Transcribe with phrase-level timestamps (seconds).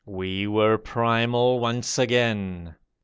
[0.07, 2.75] We were primal once again.